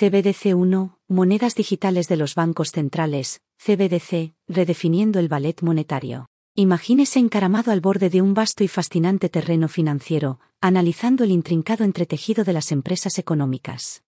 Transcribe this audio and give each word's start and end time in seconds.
CBDC1, 0.00 0.96
Monedas 1.08 1.54
digitales 1.54 2.08
de 2.08 2.16
los 2.16 2.34
bancos 2.34 2.70
centrales, 2.70 3.42
CBDC, 3.58 4.32
redefiniendo 4.48 5.18
el 5.18 5.28
ballet 5.28 5.60
monetario. 5.60 6.30
Imagínese 6.54 7.18
encaramado 7.18 7.70
al 7.70 7.82
borde 7.82 8.08
de 8.08 8.22
un 8.22 8.32
vasto 8.32 8.64
y 8.64 8.68
fascinante 8.68 9.28
terreno 9.28 9.68
financiero, 9.68 10.40
analizando 10.62 11.24
el 11.24 11.32
intrincado 11.32 11.84
entretejido 11.84 12.44
de 12.44 12.54
las 12.54 12.72
empresas 12.72 13.18
económicas. 13.18 14.02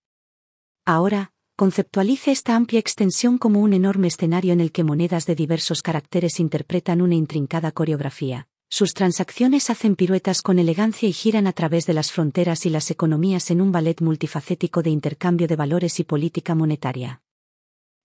Ahora, 0.83 1.31
conceptualice 1.55 2.31
esta 2.31 2.55
amplia 2.55 2.79
extensión 2.79 3.37
como 3.37 3.59
un 3.59 3.73
enorme 3.73 4.07
escenario 4.07 4.51
en 4.51 4.61
el 4.61 4.71
que 4.71 4.83
monedas 4.83 5.27
de 5.27 5.35
diversos 5.35 5.83
caracteres 5.83 6.39
interpretan 6.39 7.03
una 7.03 7.13
intrincada 7.13 7.71
coreografía. 7.71 8.47
Sus 8.75 8.95
transacciones 8.95 9.69
hacen 9.69 9.95
piruetas 9.95 10.41
con 10.41 10.57
elegancia 10.57 11.07
y 11.07 11.13
giran 11.13 11.45
a 11.45 11.53
través 11.53 11.85
de 11.85 11.93
las 11.93 12.11
fronteras 12.11 12.65
y 12.65 12.71
las 12.71 12.89
economías 12.89 13.51
en 13.51 13.61
un 13.61 13.71
ballet 13.71 14.01
multifacético 14.01 14.81
de 14.81 14.89
intercambio 14.89 15.47
de 15.47 15.55
valores 15.55 15.99
y 15.99 16.03
política 16.03 16.55
monetaria. 16.55 17.21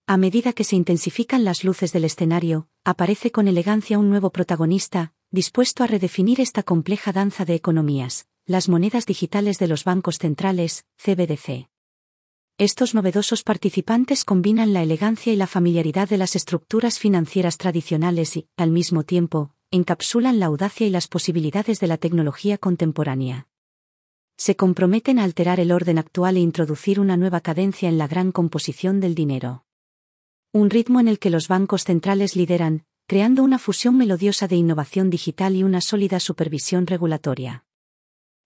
A 0.07 0.19
medida 0.19 0.53
que 0.53 0.65
se 0.65 0.77
intensifican 0.77 1.43
las 1.43 1.65
luces 1.65 1.95
del 1.95 2.05
escenario, 2.05 2.69
aparece 2.85 3.31
con 3.31 3.49
elegancia 3.49 3.99
un 3.99 4.11
nuevo 4.11 4.29
protagonista, 4.29 5.15
dispuesto 5.31 5.85
a 5.85 5.87
redefinir 5.87 6.39
esta 6.39 6.63
compleja 6.63 7.13
danza 7.13 7.47
de 7.47 7.55
economías, 7.55 8.27
las 8.45 8.69
monedas 8.69 9.07
digitales 9.07 9.59
de 9.59 9.69
los 9.69 9.85
bancos 9.85 10.19
centrales, 10.19 10.85
CBDC. 11.03 11.71
Estos 12.59 12.95
novedosos 12.95 13.43
participantes 13.43 14.23
combinan 14.23 14.75
la 14.75 14.83
elegancia 14.83 15.33
y 15.33 15.37
la 15.37 15.47
familiaridad 15.47 16.11
de 16.11 16.19
las 16.19 16.37
estructuras 16.37 16.99
financieras 16.99 17.57
tradicionales 17.57 18.37
y, 18.37 18.49
al 18.59 18.71
mismo 18.71 19.05
tiempo, 19.05 19.55
encapsulan 19.71 20.41
la 20.41 20.47
audacia 20.47 20.87
y 20.87 20.91
las 20.91 21.09
posibilidades 21.09 21.79
de 21.79 21.87
la 21.87 21.99
tecnología 21.99 22.57
contemporánea. 22.57 23.49
Se 24.37 24.57
comprometen 24.57 25.19
a 25.19 25.25
alterar 25.25 25.61
el 25.61 25.73
orden 25.73 25.99
actual 25.99 26.37
e 26.37 26.41
introducir 26.41 27.01
una 27.01 27.17
nueva 27.17 27.41
cadencia 27.41 27.89
en 27.89 27.99
la 27.99 28.07
gran 28.07 28.33
composición 28.33 29.01
del 29.01 29.15
dinero. 29.15 29.65
Un 30.53 30.71
ritmo 30.71 31.01
en 31.01 31.09
el 31.09 31.19
que 31.19 31.29
los 31.29 31.49
bancos 31.49 31.85
centrales 31.85 32.35
lideran, 32.35 32.85
creando 33.07 33.43
una 33.43 33.59
fusión 33.59 33.99
melodiosa 33.99 34.49
de 34.49 34.57
innovación 34.57 35.11
digital 35.11 35.55
y 35.57 35.65
una 35.65 35.81
sólida 35.81 36.19
supervisión 36.21 36.87
regulatoria. 36.87 37.65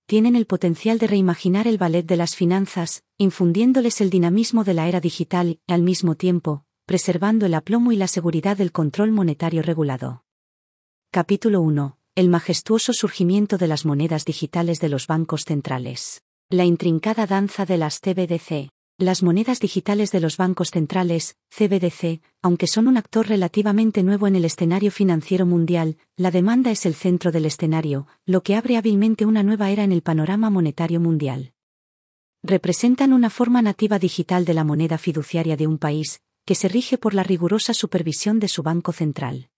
Tienen 0.06 0.34
el 0.34 0.46
potencial 0.46 0.98
de 0.98 1.06
reimaginar 1.06 1.68
el 1.68 1.78
ballet 1.78 2.04
de 2.04 2.16
las 2.16 2.34
finanzas, 2.34 3.04
infundiéndoles 3.18 4.00
el 4.00 4.10
dinamismo 4.10 4.64
de 4.64 4.74
la 4.74 4.88
era 4.88 5.00
digital 5.00 5.48
y, 5.48 5.72
al 5.72 5.82
mismo 5.82 6.16
tiempo, 6.16 6.64
preservando 6.86 7.46
el 7.46 7.54
aplomo 7.54 7.92
y 7.92 7.96
la 7.96 8.08
seguridad 8.08 8.56
del 8.56 8.72
control 8.72 9.12
monetario 9.12 9.62
regulado. 9.62 10.24
Capítulo 11.14 11.60
1. 11.60 11.98
El 12.14 12.30
majestuoso 12.30 12.94
surgimiento 12.94 13.58
de 13.58 13.66
las 13.66 13.84
monedas 13.84 14.24
digitales 14.24 14.80
de 14.80 14.88
los 14.88 15.06
bancos 15.06 15.44
centrales. 15.44 16.22
La 16.48 16.64
intrincada 16.64 17.26
danza 17.26 17.66
de 17.66 17.76
las 17.76 18.00
CBDC. 18.00 18.70
Las 18.96 19.22
monedas 19.22 19.60
digitales 19.60 20.10
de 20.10 20.20
los 20.20 20.38
bancos 20.38 20.70
centrales, 20.70 21.36
CBDC, 21.50 22.22
aunque 22.40 22.66
son 22.66 22.88
un 22.88 22.96
actor 22.96 23.28
relativamente 23.28 24.02
nuevo 24.02 24.26
en 24.26 24.36
el 24.36 24.46
escenario 24.46 24.90
financiero 24.90 25.44
mundial, 25.44 25.98
la 26.16 26.30
demanda 26.30 26.70
es 26.70 26.86
el 26.86 26.94
centro 26.94 27.30
del 27.30 27.44
escenario, 27.44 28.06
lo 28.24 28.42
que 28.42 28.56
abre 28.56 28.78
hábilmente 28.78 29.26
una 29.26 29.42
nueva 29.42 29.70
era 29.70 29.84
en 29.84 29.92
el 29.92 30.00
panorama 30.00 30.48
monetario 30.48 30.98
mundial. 30.98 31.52
Representan 32.42 33.12
una 33.12 33.28
forma 33.28 33.60
nativa 33.60 33.98
digital 33.98 34.46
de 34.46 34.54
la 34.54 34.64
moneda 34.64 34.96
fiduciaria 34.96 35.58
de 35.58 35.66
un 35.66 35.76
país, 35.76 36.22
que 36.46 36.54
se 36.54 36.68
rige 36.68 36.96
por 36.96 37.12
la 37.12 37.22
rigurosa 37.22 37.74
supervisión 37.74 38.40
de 38.40 38.48
su 38.48 38.62
banco 38.62 38.92
central. 38.92 39.50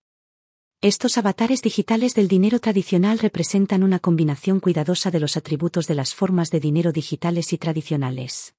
Estos 0.84 1.16
avatares 1.16 1.62
digitales 1.62 2.14
del 2.14 2.28
dinero 2.28 2.58
tradicional 2.58 3.18
representan 3.18 3.82
una 3.82 3.98
combinación 3.98 4.60
cuidadosa 4.60 5.10
de 5.10 5.18
los 5.18 5.38
atributos 5.38 5.86
de 5.86 5.94
las 5.94 6.14
formas 6.14 6.50
de 6.50 6.60
dinero 6.60 6.92
digitales 6.92 7.54
y 7.54 7.56
tradicionales. 7.56 8.54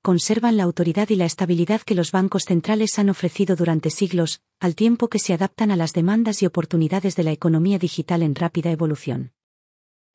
Conservan 0.00 0.56
la 0.56 0.62
autoridad 0.62 1.10
y 1.10 1.16
la 1.16 1.26
estabilidad 1.26 1.82
que 1.82 1.94
los 1.94 2.12
bancos 2.12 2.44
centrales 2.44 2.98
han 2.98 3.10
ofrecido 3.10 3.56
durante 3.56 3.90
siglos, 3.90 4.40
al 4.58 4.74
tiempo 4.74 5.08
que 5.08 5.18
se 5.18 5.34
adaptan 5.34 5.70
a 5.70 5.76
las 5.76 5.92
demandas 5.92 6.42
y 6.42 6.46
oportunidades 6.46 7.14
de 7.14 7.24
la 7.24 7.32
economía 7.32 7.78
digital 7.78 8.22
en 8.22 8.34
rápida 8.34 8.70
evolución. 8.70 9.34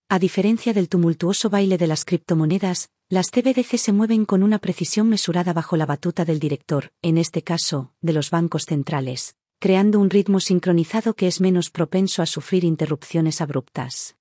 A 0.10 0.18
diferencia 0.18 0.74
del 0.74 0.90
tumultuoso 0.90 1.52
baile 1.52 1.78
de 1.78 1.86
las 1.86 2.06
criptomonedas, 2.06 2.90
las 3.08 3.30
CBDC 3.30 3.78
se 3.78 3.94
mueven 3.94 4.26
con 4.26 4.42
una 4.42 4.58
precisión 4.58 5.08
mesurada 5.08 5.54
bajo 5.54 5.78
la 5.78 5.86
batuta 5.86 6.26
del 6.26 6.40
director, 6.40 6.92
en 7.04 7.20
este 7.20 7.44
caso, 7.44 7.94
de 8.02 8.14
los 8.14 8.32
bancos 8.32 8.66
centrales, 8.66 9.36
creando 9.60 10.00
un 10.00 10.10
ritmo 10.10 10.40
sincronizado 10.40 11.14
que 11.14 11.28
es 11.28 11.42
menos 11.42 11.70
propenso 11.70 12.22
a 12.22 12.26
sufrir 12.26 12.64
interrupciones 12.64 13.42
abruptas. 13.42 14.16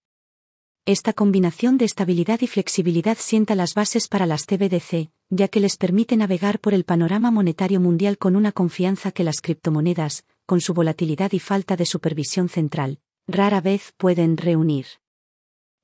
Esta 0.85 1.13
combinación 1.13 1.79
de 1.79 1.85
estabilidad 1.85 2.41
y 2.41 2.49
flexibilidad 2.49 3.17
sienta 3.21 3.55
las 3.55 3.75
bases 3.75 4.09
para 4.09 4.27
las 4.27 4.47
CBDC, 4.47 5.11
ya 5.31 5.47
que 5.47 5.61
les 5.61 5.77
permite 5.77 6.17
navegar 6.17 6.59
por 6.59 6.75
el 6.75 6.85
panorama 6.85 7.31
monetario 7.31 7.79
mundial 7.79 8.19
con 8.19 8.35
una 8.35 8.51
confianza 8.51 9.13
que 9.13 9.23
las 9.23 9.41
criptomonedas, 9.41 10.25
con 10.45 10.61
su 10.61 10.75
volatilidad 10.75 11.31
y 11.33 11.39
falta 11.39 11.77
de 11.77 11.87
supervisión 11.87 12.49
central, 12.49 12.99
rara 13.29 13.61
vez 13.61 13.93
pueden 13.97 14.37
reunir. 14.39 14.87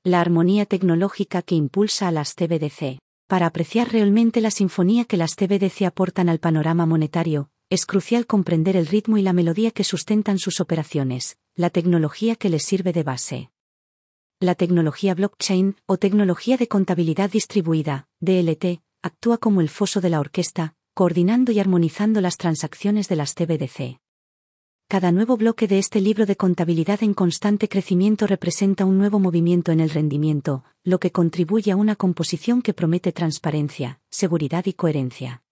La 0.03 0.21
armonía 0.21 0.67
tecnológica 0.67 1.43
que 1.43 1.55
impulsa 1.55 2.09
a 2.09 2.11
las 2.11 2.35
CBDC. 2.35 2.99
Para 3.29 3.47
apreciar 3.47 3.93
realmente 3.93 4.41
la 4.41 4.51
sinfonía 4.51 5.05
que 5.05 5.17
las 5.17 5.35
CBDC 5.35 5.83
aportan 5.83 6.29
al 6.29 6.41
panorama 6.41 6.87
monetario, 6.87 7.51
es 7.75 7.87
crucial 7.87 8.27
comprender 8.27 8.77
el 8.77 8.87
ritmo 8.87 9.19
y 9.19 9.23
la 9.23 9.33
melodía 9.33 9.73
que 9.73 9.83
sustentan 9.83 10.39
sus 10.39 10.61
operaciones, 10.61 11.39
la 11.57 11.71
tecnología 11.71 12.37
que 12.37 12.49
les 12.49 12.63
sirve 12.63 12.93
de 12.93 13.03
base. 13.03 13.51
La 14.39 14.55
tecnología 14.55 15.15
blockchain, 15.15 15.77
o 15.87 15.97
tecnología 15.97 16.57
de 16.57 16.69
contabilidad 16.69 17.31
distribuida, 17.31 18.07
DLT, 18.21 18.81
actúa 19.03 19.39
como 19.39 19.61
el 19.61 19.69
foso 19.69 20.01
de 20.01 20.09
la 20.09 20.21
orquesta, 20.21 20.77
coordinando 20.95 21.51
y 21.51 21.59
armonizando 21.59 22.21
las 22.21 22.37
transacciones 22.37 23.09
de 23.09 23.17
las 23.17 23.35
CBDC. 23.35 23.99
Cada 24.87 25.11
nuevo 25.11 25.37
bloque 25.37 25.67
de 25.67 25.79
este 25.81 26.01
libro 26.01 26.27
de 26.27 26.37
contabilidad 26.37 27.03
en 27.03 27.13
constante 27.13 27.69
crecimiento 27.69 28.29
representa 28.29 28.85
un 28.85 28.99
nuevo 28.99 29.19
movimiento 29.19 29.73
en 29.73 29.81
el 29.81 29.91
rendimiento, 29.91 30.63
lo 30.85 31.01
que 31.01 31.11
contribuye 31.11 31.73
a 31.73 31.77
una 31.77 31.97
composición 31.97 32.63
que 32.63 32.75
promete 32.75 33.11
transparencia, 33.11 34.01
seguridad 34.11 34.65
y 34.67 34.75
coherencia 34.75 35.44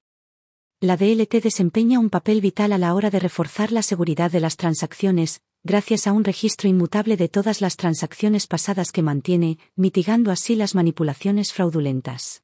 la 0.82 0.96
DLT 0.96 1.40
desempeña 1.40 2.00
un 2.00 2.10
papel 2.10 2.40
vital 2.40 2.72
a 2.72 2.78
la 2.78 2.92
hora 2.94 3.08
de 3.08 3.20
reforzar 3.20 3.70
la 3.70 3.82
seguridad 3.82 4.32
de 4.32 4.40
las 4.40 4.56
transacciones, 4.56 5.40
gracias 5.62 6.08
a 6.08 6.12
un 6.12 6.24
registro 6.24 6.68
inmutable 6.68 7.16
de 7.16 7.28
todas 7.28 7.60
las 7.60 7.76
transacciones 7.76 8.48
pasadas 8.48 8.90
que 8.90 9.00
mantiene, 9.00 9.58
mitigando 9.76 10.32
así 10.32 10.56
las 10.56 10.74
manipulaciones 10.74 11.52
fraudulentas. 11.52 12.42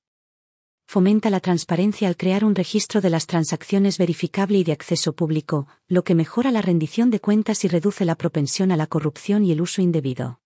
Fomenta 0.86 1.30
la 1.30 1.40
transparencia 1.40 2.06
al 2.06 2.16
crear 2.16 2.44
un 2.44 2.54
registro 2.54 3.00
de 3.00 3.10
las 3.10 3.26
transacciones 3.26 3.98
verificable 3.98 4.58
y 4.58 4.62
de 4.62 4.70
acceso 4.70 5.14
público, 5.14 5.66
lo 5.88 6.04
que 6.04 6.14
mejora 6.14 6.52
la 6.52 6.62
rendición 6.62 7.10
de 7.10 7.18
cuentas 7.18 7.64
y 7.64 7.68
reduce 7.68 8.04
la 8.04 8.14
propensión 8.14 8.70
a 8.70 8.76
la 8.76 8.86
corrupción 8.86 9.44
y 9.44 9.50
el 9.50 9.60
uso 9.60 9.82
indebido. 9.82 10.38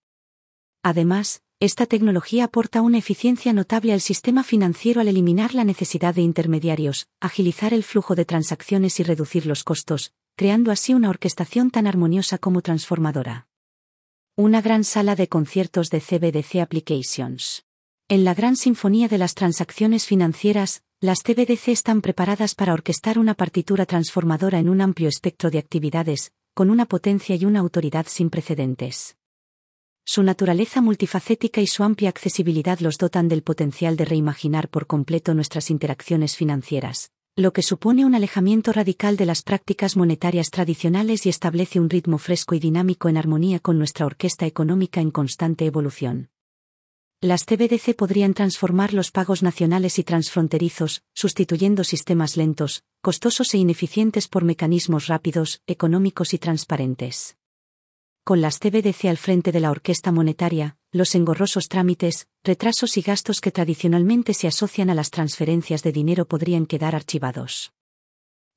Además, 0.83 1.43
esta 1.65 1.87
tecnología 1.87 2.47
aporta 2.47 2.83
una 2.83 2.99
eficiencia 2.99 3.53
notable 3.53 3.93
al 3.93 4.01
sistema 4.01 4.43
financiero 4.43 5.01
al 5.01 5.07
eliminar 5.07 5.55
la 5.55 5.63
necesidad 5.63 6.13
de 6.13 6.21
intermediarios, 6.23 7.07
agilizar 7.21 7.73
el 7.73 7.85
flujo 7.85 8.17
de 8.17 8.25
transacciones 8.25 8.99
y 8.99 9.05
reducir 9.05 9.47
los 9.47 9.63
costos, 9.63 10.13
creando 10.35 10.73
así 10.73 10.93
una 10.93 11.09
orquestación 11.09 11.71
tan 11.71 11.87
armoniosa 11.87 12.39
como 12.39 12.63
transformadora. 12.63 13.47
Una 14.35 14.61
gran 14.61 14.83
sala 14.83 15.15
de 15.15 15.29
conciertos 15.29 15.89
de 15.91 16.01
CBDC 16.01 16.57
Applications. 16.57 17.65
En 18.09 18.25
la 18.25 18.35
gran 18.35 18.57
sinfonía 18.57 19.07
de 19.07 19.19
las 19.19 19.37
transacciones 19.37 20.05
financieras, 20.05 20.83
las 20.99 21.23
CBDC 21.23 21.69
están 21.69 22.01
preparadas 22.01 22.57
para 22.57 22.73
orquestar 22.73 23.21
una 23.21 23.35
partitura 23.35 23.87
transformadora 23.87 24.59
en 24.59 24.69
un 24.69 24.81
amplio 24.81 25.09
espectro 25.09 25.49
de 25.53 25.59
actividades, 25.59 26.33
con 26.55 26.71
una 26.71 26.87
potencia 26.87 27.37
y 27.37 27.45
una 27.45 27.61
autoridad 27.61 28.07
sin 28.09 28.31
precedentes. 28.31 29.15
Su 30.05 30.23
naturaleza 30.25 30.81
multifacética 30.81 31.61
y 31.61 31.67
su 31.67 31.85
amplia 31.85 32.09
accesibilidad 32.09 32.81
los 32.81 32.99
dotan 32.99 33.29
del 33.29 33.43
potencial 33.43 33.97
de 33.97 34.05
reimaginar 34.05 34.69
por 34.69 34.87
completo 34.87 35.33
nuestras 35.33 35.71
interacciones 35.71 36.37
financieras, 36.37 37.13
lo 37.37 37.53
que 37.53 37.63
supone 37.63 38.05
un 38.05 38.17
alejamiento 38.17 38.73
radical 38.73 39.17
de 39.17 39.27
las 39.27 39.43
prácticas 39.43 39.97
monetarias 39.97 40.51
tradicionales 40.51 41.25
y 41.25 41.29
establece 41.29 41.79
un 41.79 41.89
ritmo 41.89 42.19
fresco 42.19 42.57
y 42.57 42.59
dinámico 42.59 43.09
en 43.09 43.17
armonía 43.17 43.61
con 43.61 43.79
nuestra 43.79 44.05
orquesta 44.05 44.45
económica 44.45 45.01
en 45.01 45.13
constante 45.13 45.67
evolución. 45.67 46.31
Las 47.21 47.45
CBDC 47.45 47.95
podrían 47.95 48.35
transformar 48.35 48.95
los 48.95 49.13
pagos 49.13 49.45
nacionales 49.45 50.01
y 50.01 50.03
transfronterizos, 50.03 51.05
sustituyendo 51.15 51.85
sistemas 51.85 52.37
lentos, 52.37 52.83
costosos 53.01 53.55
e 53.55 53.59
ineficientes 53.59 54.27
por 54.27 54.43
mecanismos 54.43 55.07
rápidos, 55.07 55.63
económicos 55.69 56.35
y 56.35 56.39
transparentes 56.39 57.37
con 58.25 58.41
las 58.41 58.59
CBDC 58.59 59.07
al 59.07 59.17
frente 59.17 59.51
de 59.51 59.61
la 59.61 59.71
orquesta 59.71 60.13
monetaria, 60.13 60.77
los 60.93 61.15
engorrosos 61.15 61.69
trámites, 61.69 62.29
retrasos 62.45 62.97
y 62.97 63.03
gastos 63.03 63.41
que 63.41 63.51
tradicionalmente 63.51 64.33
se 64.33 64.47
asocian 64.47 64.91
a 64.91 64.95
las 64.95 65.11
transferencias 65.11 65.83
de 65.83 65.91
dinero 65.91 66.27
podrían 66.27 66.67
quedar 66.67 66.95
archivados. 66.95 67.73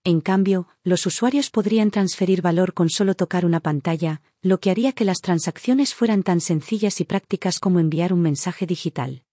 En 0.04 0.22
cambio, 0.22 0.68
los 0.84 1.08
usuarios 1.08 1.50
podrían 1.50 1.90
transferir 1.90 2.44
valor 2.44 2.76
con 2.76 2.90
solo 2.90 3.16
tocar 3.16 3.44
una 3.44 3.60
pantalla, 3.60 4.22
lo 4.44 4.60
que 4.60 4.70
haría 4.70 4.92
que 4.92 5.04
las 5.04 5.18
transacciones 5.18 5.96
fueran 5.96 6.22
tan 6.22 6.42
sencillas 6.42 7.02
y 7.02 7.06
prácticas 7.06 7.60
como 7.60 7.80
enviar 7.80 8.14
un 8.14 8.22
mensaje 8.22 8.68
digital. 8.68 9.24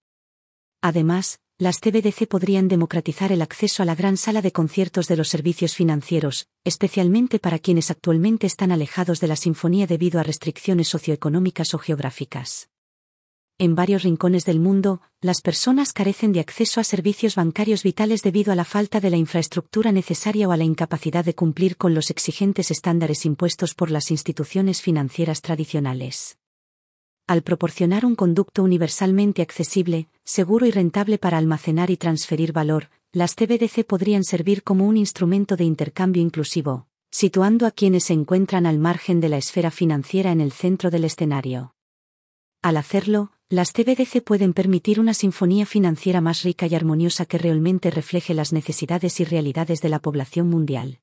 Además, 0.81 1.39
las 1.63 1.79
CBDC 1.79 2.27
podrían 2.27 2.67
democratizar 2.67 3.31
el 3.31 3.41
acceso 3.41 3.81
a 3.81 3.85
la 3.85 3.95
gran 3.95 4.17
sala 4.17 4.41
de 4.41 4.51
conciertos 4.51 5.07
de 5.07 5.15
los 5.15 5.29
servicios 5.29 5.75
financieros, 5.75 6.49
especialmente 6.65 7.39
para 7.39 7.57
quienes 7.57 7.89
actualmente 7.89 8.47
están 8.47 8.73
alejados 8.73 9.21
de 9.21 9.27
la 9.27 9.37
sinfonía 9.37 9.87
debido 9.87 10.19
a 10.19 10.23
restricciones 10.23 10.89
socioeconómicas 10.89 11.73
o 11.73 11.77
geográficas. 11.79 12.67
En 13.57 13.75
varios 13.75 14.03
rincones 14.03 14.43
del 14.43 14.59
mundo, 14.59 14.99
las 15.21 15.39
personas 15.39 15.93
carecen 15.93 16.33
de 16.33 16.41
acceso 16.41 16.81
a 16.81 16.83
servicios 16.83 17.35
bancarios 17.35 17.81
vitales 17.81 18.23
debido 18.23 18.51
a 18.51 18.57
la 18.57 18.65
falta 18.65 18.99
de 18.99 19.11
la 19.11 19.17
infraestructura 19.17 19.93
necesaria 19.93 20.49
o 20.49 20.51
a 20.51 20.57
la 20.57 20.65
incapacidad 20.65 21.23
de 21.23 21.33
cumplir 21.33 21.77
con 21.77 21.93
los 21.93 22.09
exigentes 22.09 22.71
estándares 22.71 23.25
impuestos 23.25 23.73
por 23.73 23.89
las 23.89 24.11
instituciones 24.11 24.81
financieras 24.81 25.41
tradicionales. 25.41 26.37
Al 27.25 27.41
proporcionar 27.41 28.05
un 28.05 28.15
conducto 28.15 28.63
universalmente 28.63 29.41
accesible, 29.41 30.09
seguro 30.25 30.65
y 30.65 30.71
rentable 30.71 31.17
para 31.17 31.37
almacenar 31.37 31.89
y 31.89 31.95
transferir 31.95 32.51
valor, 32.51 32.89
las 33.13 33.35
CBDC 33.35 33.85
podrían 33.85 34.25
servir 34.25 34.61
como 34.61 34.85
un 34.85 34.97
instrumento 34.97 35.55
de 35.55 35.63
intercambio 35.63 36.21
inclusivo, 36.21 36.87
situando 37.11 37.65
a 37.65 37.71
quienes 37.71 38.05
se 38.05 38.13
encuentran 38.13 38.65
al 38.65 38.77
margen 38.77 39.21
de 39.21 39.29
la 39.29 39.37
esfera 39.37 39.71
financiera 39.71 40.33
en 40.33 40.41
el 40.41 40.51
centro 40.51 40.89
del 40.89 41.05
escenario. 41.05 41.73
Al 42.61 42.75
hacerlo, 42.75 43.31
las 43.47 43.71
CBDC 43.71 44.21
pueden 44.21 44.53
permitir 44.53 44.99
una 44.99 45.13
sinfonía 45.13 45.65
financiera 45.65 46.19
más 46.19 46.43
rica 46.43 46.67
y 46.67 46.75
armoniosa 46.75 47.25
que 47.25 47.37
realmente 47.37 47.89
refleje 47.89 48.33
las 48.33 48.51
necesidades 48.51 49.19
y 49.21 49.23
realidades 49.25 49.79
de 49.81 49.89
la 49.89 49.99
población 49.99 50.49
mundial. 50.49 50.99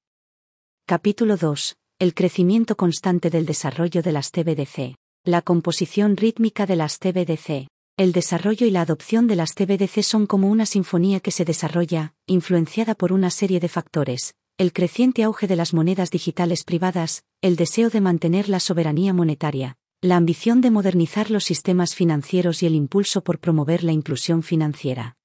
Capítulo 0.85 1.39
2. 1.39 1.77
El 1.99 2.13
crecimiento 2.13 2.77
constante 2.77 3.31
del 3.31 3.47
desarrollo 3.47 4.03
de 4.03 4.13
las 4.13 4.31
CBDC. 4.31 4.97
La 5.27 5.43
composición 5.43 6.17
rítmica 6.17 6.65
de 6.65 6.77
las 6.77 6.97
CBDC. 6.99 7.69
El 7.99 8.13
desarrollo 8.13 8.67
y 8.67 8.71
la 8.71 8.81
adopción 8.81 9.27
de 9.27 9.37
las 9.37 9.53
CBDC 9.53 10.03
son 10.03 10.27
como 10.27 10.49
una 10.49 10.65
sinfonía 10.65 11.21
que 11.21 11.31
se 11.31 11.45
desarrolla, 11.45 12.15
influenciada 12.27 12.95
por 12.95 13.13
una 13.13 13.29
serie 13.29 13.61
de 13.61 13.69
factores, 13.69 14.33
el 14.57 14.73
creciente 14.73 15.23
auge 15.23 15.47
de 15.47 15.57
las 15.57 15.75
monedas 15.75 16.11
digitales 16.11 16.65
privadas, 16.65 17.23
el 17.43 17.57
deseo 17.57 17.91
de 17.91 18.01
mantener 18.01 18.49
la 18.49 18.61
soberanía 18.61 19.13
monetaria, 19.13 19.77
la 20.01 20.17
ambición 20.17 20.63
de 20.63 20.71
modernizar 20.71 21.31
los 21.31 21.45
sistemas 21.45 21.95
financieros 21.95 22.63
y 22.63 22.67
el 22.67 22.75
impulso 22.75 23.23
por 23.23 23.41
promover 23.41 23.85
la 23.85 23.93
inclusión 23.93 24.43
financiera. 24.43 25.19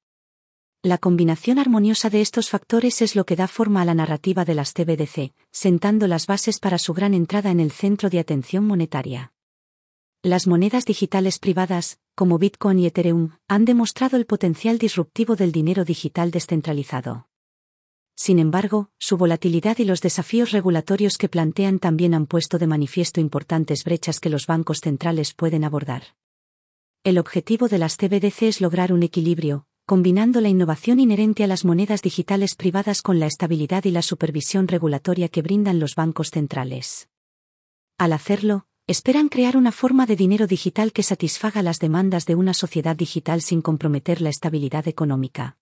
La 0.84 0.98
combinación 0.98 1.58
armoniosa 1.58 2.10
de 2.10 2.20
estos 2.20 2.50
factores 2.50 3.02
es 3.02 3.16
lo 3.16 3.26
que 3.26 3.38
da 3.38 3.48
forma 3.48 3.82
a 3.82 3.86
la 3.86 3.94
narrativa 3.94 4.44
de 4.44 4.56
las 4.56 4.74
CBDC, 4.74 5.32
sentando 5.54 6.08
las 6.08 6.28
bases 6.28 6.60
para 6.60 6.80
su 6.80 6.94
gran 6.94 7.14
entrada 7.14 7.50
en 7.50 7.62
el 7.62 7.72
centro 7.72 8.10
de 8.10 8.20
atención 8.20 8.66
monetaria. 8.66 9.32
Las 10.26 10.48
monedas 10.48 10.86
digitales 10.86 11.38
privadas, 11.38 12.00
como 12.16 12.40
Bitcoin 12.40 12.80
y 12.80 12.88
Ethereum, 12.88 13.34
han 13.48 13.64
demostrado 13.64 14.18
el 14.18 14.26
potencial 14.26 14.80
disruptivo 14.80 15.36
del 15.36 15.52
dinero 15.52 15.86
digital 15.86 16.32
descentralizado. 16.32 17.28
Sin 18.16 18.40
embargo, 18.40 18.90
su 18.98 19.18
volatilidad 19.18 19.78
y 19.78 19.86
los 19.86 20.02
desafíos 20.02 20.52
regulatorios 20.52 21.20
que 21.20 21.30
plantean 21.30 21.78
también 21.78 22.16
han 22.16 22.26
puesto 22.26 22.58
de 22.58 22.66
manifiesto 22.66 23.22
importantes 23.22 23.84
brechas 23.84 24.20
que 24.20 24.32
los 24.32 24.48
bancos 24.48 24.80
centrales 24.80 25.36
pueden 25.36 25.64
abordar. 25.64 26.16
El 27.04 27.20
objetivo 27.20 27.68
de 27.68 27.78
las 27.78 27.96
CBDC 27.96 28.42
es 28.48 28.62
lograr 28.62 28.94
un 28.94 29.04
equilibrio, 29.04 29.68
combinando 29.86 30.42
la 30.42 30.50
innovación 30.50 31.00
inherente 31.00 31.44
a 31.44 31.48
las 31.48 31.66
monedas 31.66 32.02
digitales 32.02 32.56
privadas 32.56 33.04
con 33.04 33.20
la 33.20 33.28
estabilidad 33.28 33.86
y 33.86 33.92
la 33.92 34.02
supervisión 34.02 34.68
regulatoria 34.68 35.30
que 35.30 35.44
brindan 35.44 35.80
los 35.80 35.94
bancos 35.94 36.32
centrales. 36.32 37.10
Al 38.00 38.12
hacerlo, 38.12 38.66
Esperan 38.88 39.30
crear 39.30 39.58
una 39.58 39.72
forma 39.72 40.06
de 40.06 40.16
dinero 40.16 40.46
digital 40.46 40.92
que 40.92 41.02
satisfaga 41.02 41.64
las 41.64 41.80
demandas 41.80 42.28
de 42.28 42.36
una 42.36 42.54
sociedad 42.54 42.96
digital 42.96 43.42
sin 43.42 43.64
comprometer 43.64 44.22
la 44.22 44.30
estabilidad 44.30 44.88
económica. 44.88 45.58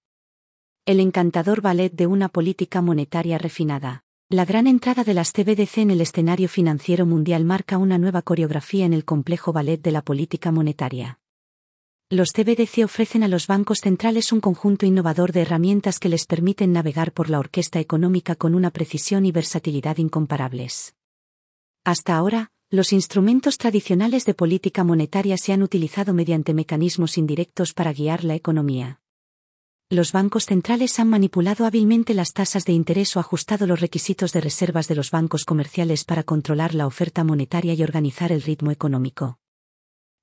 El 0.86 1.00
encantador 1.00 1.62
ballet 1.62 1.94
de 1.94 2.06
una 2.06 2.28
política 2.28 2.82
monetaria 2.82 3.38
refinada. 3.38 4.04
La 4.28 4.44
gran 4.44 4.68
entrada 4.68 5.06
de 5.06 5.14
las 5.14 5.32
CBDC 5.32 5.78
en 5.78 5.92
el 5.92 6.02
escenario 6.02 6.50
financiero 6.50 7.06
mundial 7.06 7.46
marca 7.46 7.78
una 7.78 7.98
nueva 7.98 8.24
coreografía 8.24 8.84
en 8.84 8.92
el 8.92 9.06
complejo 9.06 9.54
ballet 9.54 9.82
de 9.82 9.92
la 9.92 10.02
política 10.02 10.52
monetaria. 10.52 11.22
Los 12.10 12.34
CBDC 12.34 12.84
ofrecen 12.84 13.24
a 13.24 13.30
los 13.30 13.48
bancos 13.48 13.80
centrales 13.80 14.34
un 14.34 14.42
conjunto 14.42 14.86
innovador 14.86 15.32
de 15.32 15.44
herramientas 15.44 15.98
que 15.98 16.10
les 16.10 16.26
permiten 16.26 16.74
navegar 16.74 17.14
por 17.14 17.30
la 17.30 17.40
orquesta 17.40 17.80
económica 17.80 18.36
con 18.36 18.54
una 18.54 18.70
precisión 18.70 19.26
y 19.26 19.32
versatilidad 19.32 19.96
incomparables. 19.98 20.96
Hasta 21.86 22.18
ahora, 22.18 22.53
los 22.74 22.92
instrumentos 22.92 23.60
tradicionales 23.60 24.26
de 24.26 24.34
política 24.34 24.84
monetaria 24.84 25.38
se 25.38 25.54
han 25.54 25.62
utilizado 25.62 26.12
mediante 26.12 26.56
mecanismos 26.56 27.20
indirectos 27.20 27.72
para 27.72 27.94
guiar 27.94 28.24
la 28.24 28.34
economía. 28.34 29.00
Los 29.92 30.12
bancos 30.12 30.48
centrales 30.48 30.98
han 30.98 31.08
manipulado 31.08 31.68
hábilmente 31.68 32.16
las 32.16 32.34
tasas 32.34 32.66
de 32.66 32.74
interés 32.74 33.16
o 33.16 33.20
ajustado 33.20 33.68
los 33.68 33.80
requisitos 33.80 34.34
de 34.34 34.42
reservas 34.42 34.88
de 34.88 34.96
los 34.96 35.12
bancos 35.12 35.46
comerciales 35.46 36.04
para 36.04 36.24
controlar 36.24 36.74
la 36.74 36.88
oferta 36.88 37.24
monetaria 37.24 37.76
y 37.76 37.84
organizar 37.84 38.32
el 38.32 38.42
ritmo 38.42 38.72
económico. 38.72 39.38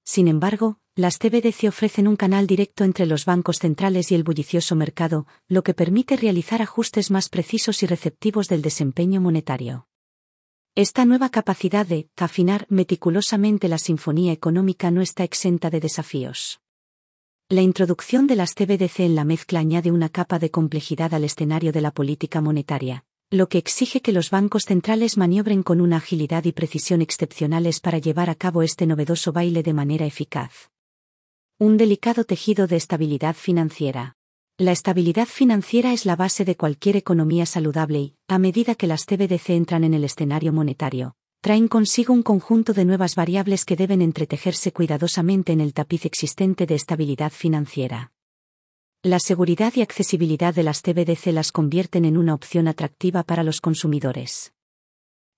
Sin 0.05 0.27
embargo, 0.27 0.81
las 0.97 1.19
CBDC 1.19 1.69
ofrecen 1.69 2.09
un 2.09 2.17
canal 2.17 2.49
directo 2.49 2.83
entre 2.83 3.07
los 3.07 3.27
bancos 3.27 3.61
centrales 3.61 4.11
y 4.11 4.17
el 4.17 4.25
bullicioso 4.25 4.75
mercado, 4.75 5.29
lo 5.47 5.63
que 5.63 5.73
permite 5.73 6.17
realizar 6.17 6.63
ajustes 6.63 7.13
más 7.13 7.29
precisos 7.29 7.85
y 7.85 7.87
receptivos 7.87 8.49
del 8.49 8.61
desempeño 8.61 9.21
monetario. 9.21 9.87
Esta 10.81 11.05
nueva 11.05 11.29
capacidad 11.29 11.87
de 11.87 12.09
afinar 12.17 12.65
meticulosamente 12.71 13.69
la 13.69 13.77
sinfonía 13.77 14.33
económica 14.33 14.91
no 14.91 15.03
está 15.03 15.25
exenta 15.25 15.69
de 15.69 15.79
desafíos. 15.79 16.63
La 17.51 17.61
introducción 17.61 18.27
de 18.27 18.35
las 18.35 18.55
CBDC 18.55 19.01
en 19.01 19.15
la 19.15 19.25
mezcla 19.25 19.61
añade 19.61 19.91
una 19.91 20.09
capa 20.09 20.39
de 20.39 20.51
complejidad 20.51 21.13
al 21.13 21.25
escenario 21.25 21.71
de 21.73 21.83
la 21.83 21.91
política 21.91 22.41
monetaria, 22.41 23.05
lo 23.29 23.51
que 23.51 23.59
exige 23.59 24.01
que 24.01 24.13
los 24.13 24.31
bancos 24.31 24.63
centrales 24.63 25.19
maniobren 25.19 25.63
con 25.63 25.83
una 25.83 25.99
agilidad 25.99 26.45
y 26.45 26.53
precisión 26.53 27.03
excepcionales 27.03 27.81
para 27.81 27.99
llevar 27.99 28.31
a 28.31 28.35
cabo 28.35 28.63
este 28.63 28.87
novedoso 28.87 29.33
baile 29.33 29.63
de 29.63 29.75
manera 29.75 30.07
eficaz. 30.07 30.71
Un 31.59 31.77
delicado 31.77 32.25
tejido 32.25 32.67
de 32.67 32.77
estabilidad 32.77 33.37
financiera. 33.37 34.17
La 34.61 34.73
estabilidad 34.73 35.27
financiera 35.27 35.95
es 35.95 36.05
la 36.05 36.17
base 36.17 36.45
de 36.45 36.55
cualquier 36.55 36.95
economía 36.97 37.47
saludable 37.47 37.99
y, 37.99 38.17
a 38.29 38.39
medida 38.39 38.75
que 38.75 38.87
las 38.87 39.07
CBDC 39.07 39.49
entran 39.49 39.85
en 39.85 39.95
el 39.95 40.05
escenario 40.05 40.53
monetario, 40.53 41.17
traen 41.41 41.67
consigo 41.67 42.13
un 42.13 42.23
conjunto 42.23 42.75
de 42.75 42.85
nuevas 42.85 43.15
variables 43.15 43.65
que 43.65 43.75
deben 43.75 44.03
entretejerse 44.03 44.71
cuidadosamente 44.71 45.53
en 45.53 45.63
el 45.63 45.73
tapiz 45.73 46.05
existente 46.05 46.67
de 46.67 46.75
estabilidad 46.75 47.33
financiera. 47.33 48.13
La 49.03 49.19
seguridad 49.19 49.73
y 49.77 49.81
accesibilidad 49.81 50.55
de 50.55 50.65
las 50.65 50.83
CBDC 50.83 51.29
las 51.33 51.53
convierten 51.53 52.05
en 52.05 52.19
una 52.19 52.35
opción 52.35 52.69
atractiva 52.69 53.23
para 53.23 53.43
los 53.43 53.63
consumidores. 53.63 54.53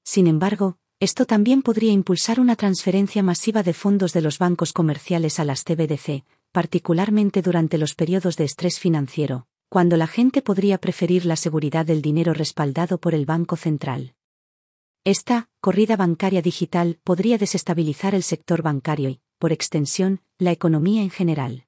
Sin 0.02 0.26
embargo, 0.26 0.78
esto 0.98 1.26
también 1.26 1.62
podría 1.62 1.92
impulsar 1.92 2.40
una 2.40 2.56
transferencia 2.56 3.22
masiva 3.22 3.62
de 3.62 3.72
fondos 3.72 4.14
de 4.14 4.22
los 4.22 4.38
bancos 4.40 4.72
comerciales 4.72 5.38
a 5.38 5.44
las 5.44 5.62
CBDC, 5.62 6.24
particularmente 6.52 7.42
durante 7.42 7.78
los 7.78 7.94
periodos 7.94 8.36
de 8.36 8.44
estrés 8.44 8.78
financiero, 8.78 9.46
cuando 9.68 9.96
la 9.96 10.06
gente 10.06 10.42
podría 10.42 10.78
preferir 10.78 11.24
la 11.24 11.36
seguridad 11.36 11.86
del 11.86 12.02
dinero 12.02 12.34
respaldado 12.34 12.98
por 12.98 13.14
el 13.14 13.24
Banco 13.24 13.56
Central. 13.56 14.14
Esta 15.02 15.48
corrida 15.60 15.96
bancaria 15.96 16.42
digital 16.42 17.00
podría 17.02 17.38
desestabilizar 17.38 18.14
el 18.14 18.22
sector 18.22 18.62
bancario 18.62 19.08
y, 19.08 19.20
por 19.38 19.50
extensión, 19.50 20.20
la 20.38 20.52
economía 20.52 21.02
en 21.02 21.10
general. 21.10 21.66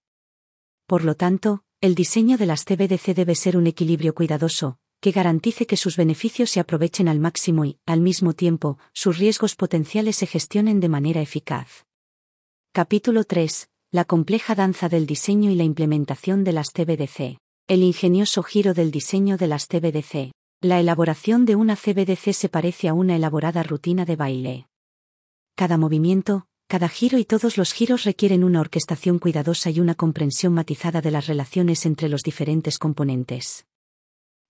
Por 0.87 1.03
lo 1.03 1.17
tanto, 1.17 1.65
el 1.81 1.95
diseño 1.95 2.37
de 2.37 2.47
las 2.47 2.65
CBDC 2.65 3.15
debe 3.15 3.35
ser 3.35 3.57
un 3.57 3.67
equilibrio 3.67 4.15
cuidadoso, 4.15 4.79
que 5.01 5.11
garantice 5.11 5.67
que 5.67 5.77
sus 5.77 5.97
beneficios 5.97 6.51
se 6.51 6.61
aprovechen 6.61 7.09
al 7.09 7.21
máximo 7.21 7.65
y, 7.65 7.79
al 7.87 8.01
mismo 8.01 8.35
tiempo, 8.35 8.79
sus 8.93 9.19
riesgos 9.19 9.57
potenciales 9.57 10.17
se 10.17 10.27
gestionen 10.27 10.79
de 10.81 10.89
manera 10.89 11.21
eficaz. 11.21 11.87
Capítulo 12.73 13.25
3 13.25 13.71
la 13.95 14.05
compleja 14.05 14.57
danza 14.57 14.89
del 14.89 15.07
diseño 15.07 15.53
y 15.53 15.55
la 15.55 15.63
implementación 15.63 16.43
de 16.43 16.51
las 16.51 16.73
CBDC. 16.73 17.39
El 17.69 17.85
ingenioso 17.85 18.43
giro 18.43 18.75
del 18.75 18.91
diseño 18.91 19.37
de 19.37 19.47
las 19.47 19.69
CBDC. 19.69 20.33
La 20.61 20.81
elaboración 20.81 21.45
de 21.45 21.55
una 21.55 21.77
CBDC 21.77 22.33
se 22.33 22.49
parece 22.49 22.89
a 22.89 22.93
una 22.93 23.15
elaborada 23.15 23.63
rutina 23.63 24.05
de 24.05 24.17
baile. 24.17 24.67
Cada 25.55 25.79
movimiento, 25.79 26.47
cada 26.67 26.89
giro 26.89 27.19
y 27.19 27.25
todos 27.25 27.57
los 27.57 27.73
giros 27.73 28.03
requieren 28.03 28.43
una 28.43 28.63
orquestación 28.63 29.21
cuidadosa 29.21 29.71
y 29.71 29.79
una 29.79 29.95
comprensión 29.95 30.55
matizada 30.55 31.01
de 31.01 31.13
las 31.13 31.29
relaciones 31.29 31.87
entre 31.87 32.09
los 32.09 32.25
diferentes 32.25 32.79
componentes. 32.81 33.65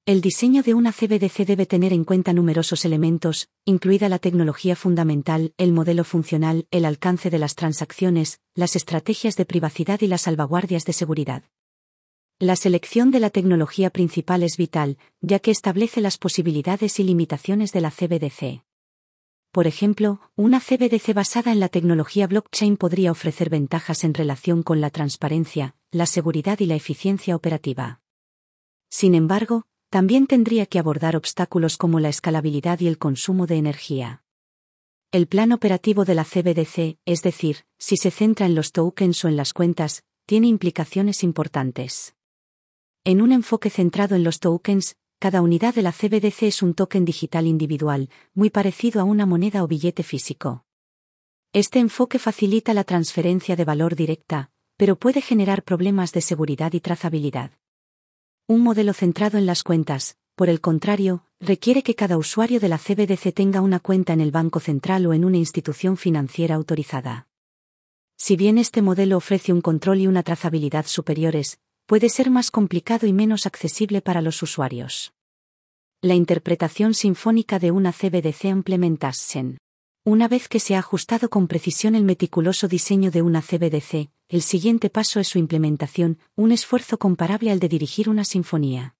El 0.06 0.20
diseño 0.20 0.62
de 0.62 0.74
una 0.74 0.92
CBDC 0.92 1.46
debe 1.46 1.64
tener 1.64 1.94
en 1.94 2.04
cuenta 2.04 2.34
numerosos 2.34 2.84
elementos, 2.84 3.48
incluida 3.64 4.10
la 4.10 4.18
tecnología 4.18 4.76
fundamental, 4.76 5.54
el 5.56 5.72
modelo 5.72 6.04
funcional, 6.04 6.66
el 6.70 6.84
alcance 6.84 7.30
de 7.30 7.38
las 7.38 7.54
transacciones, 7.54 8.38
las 8.54 8.76
estrategias 8.76 9.34
de 9.36 9.46
privacidad 9.46 10.02
y 10.02 10.06
las 10.06 10.20
salvaguardias 10.20 10.84
de 10.84 10.92
seguridad. 10.92 11.44
La 12.38 12.54
selección 12.54 13.12
de 13.12 13.20
la 13.20 13.30
tecnología 13.30 13.88
principal 13.88 14.42
es 14.42 14.58
vital, 14.58 14.98
ya 15.22 15.38
que 15.38 15.50
establece 15.50 16.02
las 16.02 16.18
posibilidades 16.18 17.00
y 17.00 17.04
limitaciones 17.04 17.72
de 17.72 17.80
la 17.80 17.90
CBDC. 17.90 18.62
Por 19.52 19.66
ejemplo, 19.66 20.20
una 20.36 20.60
CBDC 20.60 21.14
basada 21.14 21.50
en 21.50 21.60
la 21.60 21.70
tecnología 21.70 22.26
blockchain 22.26 22.76
podría 22.76 23.10
ofrecer 23.10 23.48
ventajas 23.48 24.04
en 24.04 24.12
relación 24.12 24.64
con 24.64 24.82
la 24.82 24.90
transparencia, 24.90 25.76
la 25.90 26.04
seguridad 26.04 26.60
y 26.60 26.66
la 26.66 26.74
eficiencia 26.74 27.34
operativa. 27.34 28.02
Sin 28.90 29.14
embargo, 29.14 29.64
también 29.94 30.26
tendría 30.26 30.66
que 30.66 30.80
abordar 30.80 31.14
obstáculos 31.14 31.76
como 31.76 32.00
la 32.00 32.08
escalabilidad 32.08 32.80
y 32.80 32.88
el 32.88 32.98
consumo 32.98 33.46
de 33.46 33.58
energía. 33.58 34.24
El 35.12 35.28
plan 35.28 35.52
operativo 35.52 36.04
de 36.04 36.16
la 36.16 36.24
CBDC, 36.24 36.98
es 37.04 37.22
decir, 37.22 37.58
si 37.78 37.96
se 37.96 38.10
centra 38.10 38.46
en 38.46 38.56
los 38.56 38.72
tokens 38.72 39.24
o 39.24 39.28
en 39.28 39.36
las 39.36 39.52
cuentas, 39.52 40.02
tiene 40.26 40.48
implicaciones 40.48 41.22
importantes. 41.22 42.16
En 43.04 43.22
un 43.22 43.30
enfoque 43.30 43.70
centrado 43.70 44.16
en 44.16 44.24
los 44.24 44.40
tokens, 44.40 44.96
cada 45.20 45.40
unidad 45.40 45.76
de 45.76 45.82
la 45.82 45.92
CBDC 45.92 46.42
es 46.42 46.62
un 46.62 46.74
token 46.74 47.04
digital 47.04 47.46
individual, 47.46 48.10
muy 48.34 48.50
parecido 48.50 49.00
a 49.00 49.04
una 49.04 49.26
moneda 49.26 49.62
o 49.62 49.68
billete 49.68 50.02
físico. 50.02 50.64
Este 51.52 51.78
enfoque 51.78 52.18
facilita 52.18 52.74
la 52.74 52.82
transferencia 52.82 53.54
de 53.54 53.64
valor 53.64 53.94
directa, 53.94 54.50
pero 54.76 54.96
puede 54.96 55.20
generar 55.20 55.62
problemas 55.62 56.10
de 56.10 56.20
seguridad 56.20 56.72
y 56.72 56.80
trazabilidad. 56.80 57.52
Un 58.46 58.60
modelo 58.60 58.92
centrado 58.92 59.38
en 59.38 59.46
las 59.46 59.62
cuentas, 59.62 60.18
por 60.34 60.50
el 60.50 60.60
contrario, 60.60 61.24
requiere 61.40 61.82
que 61.82 61.94
cada 61.94 62.18
usuario 62.18 62.60
de 62.60 62.68
la 62.68 62.76
CBDC 62.76 63.32
tenga 63.32 63.62
una 63.62 63.80
cuenta 63.80 64.12
en 64.12 64.20
el 64.20 64.32
Banco 64.32 64.60
Central 64.60 65.06
o 65.06 65.14
en 65.14 65.24
una 65.24 65.38
institución 65.38 65.96
financiera 65.96 66.54
autorizada. 66.54 67.26
Si 68.18 68.36
bien 68.36 68.58
este 68.58 68.82
modelo 68.82 69.16
ofrece 69.16 69.50
un 69.50 69.62
control 69.62 70.00
y 70.00 70.08
una 70.08 70.22
trazabilidad 70.22 70.84
superiores, 70.84 71.58
puede 71.86 72.10
ser 72.10 72.30
más 72.30 72.50
complicado 72.50 73.06
y 73.06 73.14
menos 73.14 73.46
accesible 73.46 74.02
para 74.02 74.20
los 74.20 74.42
usuarios. 74.42 75.14
La 76.02 76.14
interpretación 76.14 76.92
sinfónica 76.92 77.58
de 77.58 77.70
una 77.70 77.92
CBDC 77.92 78.44
implementation. 78.44 79.56
Una 80.04 80.28
vez 80.28 80.48
que 80.48 80.60
se 80.60 80.74
ha 80.74 80.80
ajustado 80.80 81.30
con 81.30 81.48
precisión 81.48 81.94
el 81.94 82.04
meticuloso 82.04 82.68
diseño 82.68 83.10
de 83.10 83.22
una 83.22 83.40
CBDC, 83.40 84.10
el 84.28 84.42
siguiente 84.42 84.90
paso 84.90 85.20
es 85.20 85.28
su 85.28 85.38
implementación, 85.38 86.18
un 86.34 86.50
esfuerzo 86.50 86.98
comparable 86.98 87.50
al 87.50 87.60
de 87.60 87.68
dirigir 87.68 88.08
una 88.08 88.24
sinfonía. 88.24 88.96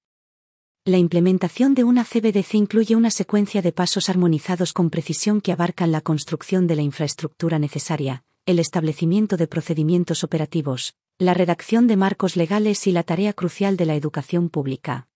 La 0.84 0.98
implementación 0.98 1.72
de 1.72 1.82
una 1.82 2.04
CBDC 2.04 2.54
incluye 2.54 2.94
una 2.94 3.10
secuencia 3.10 3.62
de 3.62 3.72
pasos 3.72 4.10
armonizados 4.10 4.74
con 4.74 4.90
precisión 4.90 5.40
que 5.40 5.50
abarcan 5.50 5.92
la 5.92 6.02
construcción 6.02 6.66
de 6.66 6.76
la 6.76 6.82
infraestructura 6.82 7.58
necesaria, 7.58 8.22
el 8.44 8.58
establecimiento 8.58 9.38
de 9.38 9.46
procedimientos 9.46 10.24
operativos, 10.24 10.94
la 11.18 11.32
redacción 11.32 11.86
de 11.86 11.96
marcos 11.96 12.36
legales 12.36 12.86
y 12.86 12.92
la 12.92 13.02
tarea 13.02 13.32
crucial 13.32 13.78
de 13.78 13.86
la 13.86 13.94
educación 13.94 14.50
pública. 14.50 15.08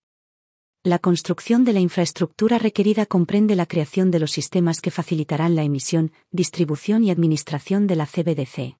La 0.83 0.97
construcción 0.97 1.65
de 1.65 1.73
la 1.73 1.81
infraestructura 1.81 2.57
requerida 2.57 3.05
comprende 3.05 3.55
la 3.55 3.67
creación 3.67 4.09
de 4.09 4.19
los 4.19 4.31
sistemas 4.31 4.81
que 4.81 4.89
facilitarán 4.89 5.53
la 5.53 5.61
emisión, 5.61 6.13
distribución 6.31 7.03
y 7.03 7.11
administración 7.11 7.85
de 7.85 7.95
la 7.95 8.07
CBDC. 8.07 8.78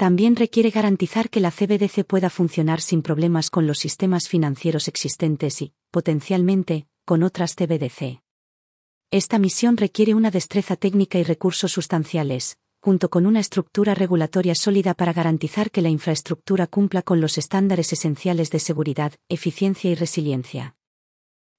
También 0.00 0.34
requiere 0.34 0.70
garantizar 0.70 1.28
que 1.28 1.40
la 1.40 1.50
CBDC 1.50 2.06
pueda 2.06 2.30
funcionar 2.30 2.80
sin 2.80 3.02
problemas 3.02 3.50
con 3.50 3.66
los 3.66 3.78
sistemas 3.78 4.28
financieros 4.28 4.88
existentes 4.88 5.60
y, 5.60 5.74
potencialmente, 5.90 6.86
con 7.04 7.22
otras 7.22 7.54
CBDC. 7.54 8.22
Esta 9.10 9.38
misión 9.38 9.76
requiere 9.76 10.14
una 10.14 10.30
destreza 10.30 10.76
técnica 10.76 11.18
y 11.18 11.22
recursos 11.22 11.72
sustanciales, 11.72 12.56
junto 12.80 13.10
con 13.10 13.26
una 13.26 13.40
estructura 13.40 13.94
regulatoria 13.94 14.54
sólida 14.54 14.94
para 14.94 15.12
garantizar 15.12 15.70
que 15.70 15.82
la 15.82 15.90
infraestructura 15.90 16.66
cumpla 16.66 17.02
con 17.02 17.20
los 17.20 17.36
estándares 17.36 17.92
esenciales 17.92 18.50
de 18.50 18.58
seguridad, 18.58 19.12
eficiencia 19.28 19.90
y 19.90 19.96
resiliencia. 19.96 20.76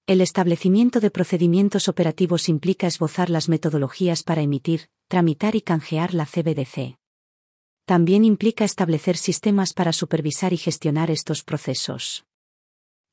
El 0.08 0.20
establecimiento 0.20 1.00
de 1.00 1.12
procedimientos 1.12 1.88
operativos 1.88 2.50
implica 2.50 2.88
esbozar 2.88 3.30
las 3.30 3.50
metodologías 3.50 4.24
para 4.24 4.42
emitir, 4.42 4.90
tramitar 5.10 5.56
y 5.56 5.62
canjear 5.62 6.16
la 6.16 6.26
CBDC. 6.26 7.01
También 7.86 8.24
implica 8.26 8.64
establecer 8.64 9.18
sistemas 9.18 9.74
para 9.74 9.94
supervisar 9.94 10.54
y 10.54 10.58
gestionar 10.58 11.12
estos 11.12 11.44
procesos. 11.44 12.26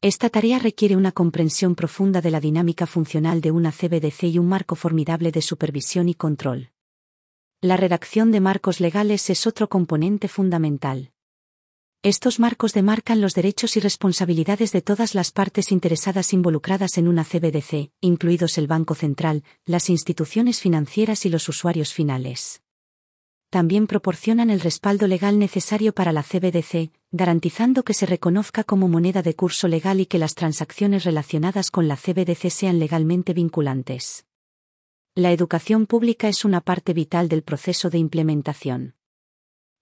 Esta 0.01 0.31
tarea 0.31 0.61
requiere 0.61 0.95
una 0.95 1.11
comprensión 1.11 1.75
profunda 1.75 2.21
de 2.21 2.31
la 2.31 2.41
dinámica 2.41 2.87
funcional 2.87 3.41
de 3.41 3.51
una 3.51 3.73
CBDC 3.73 4.25
y 4.25 4.39
un 4.39 4.47
marco 4.47 4.77
formidable 4.77 5.33
de 5.33 5.43
supervisión 5.43 6.09
y 6.09 6.15
control. 6.15 6.71
La 7.61 7.77
redacción 7.77 8.31
de 8.31 8.39
marcos 8.39 8.79
legales 8.79 9.29
es 9.31 9.49
otro 9.49 9.69
componente 9.69 10.29
fundamental. 10.29 11.11
Estos 12.05 12.39
marcos 12.39 12.73
demarcan 12.75 13.21
los 13.21 13.35
derechos 13.35 13.77
y 13.77 13.81
responsabilidades 13.81 14.71
de 14.71 14.83
todas 14.83 15.17
las 15.17 15.33
partes 15.33 15.73
interesadas 15.73 16.33
involucradas 16.33 16.97
en 16.97 17.09
una 17.09 17.25
CBDC, 17.25 17.91
incluidos 18.01 18.57
el 18.57 18.69
Banco 18.69 18.95
Central, 18.95 19.43
las 19.67 19.91
instituciones 19.91 20.61
financieras 20.61 21.27
y 21.27 21.31
los 21.31 21.49
usuarios 21.49 21.93
finales. 21.93 22.63
También 23.50 23.87
proporcionan 23.87 24.50
el 24.50 24.61
respaldo 24.61 25.07
legal 25.07 25.38
necesario 25.38 25.95
para 25.95 26.12
la 26.12 26.23
CBDC, 26.23 26.90
garantizando 27.12 27.83
que 27.83 27.95
se 27.95 28.05
reconozca 28.05 28.62
como 28.62 28.88
moneda 28.88 29.23
de 29.23 29.35
curso 29.35 29.69
legal 29.69 30.00
y 30.00 30.07
que 30.07 30.19
las 30.19 30.35
transacciones 30.35 31.05
relacionadas 31.05 31.71
con 31.71 31.88
la 31.88 31.97
CBDC 31.97 32.50
sean 32.50 32.78
legalmente 32.78 33.33
vinculantes. 33.33 34.26
La 35.14 35.33
educación 35.33 35.87
pública 35.87 36.28
es 36.28 36.45
una 36.45 36.61
parte 36.61 36.93
vital 36.93 37.28
del 37.28 37.43
proceso 37.43 37.88
de 37.88 37.97
implementación. 37.97 38.95